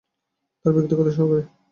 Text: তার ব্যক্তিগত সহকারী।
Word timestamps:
তার 0.65 0.71
ব্যক্তিগত 0.75 1.07
সহকারী। 1.09 1.43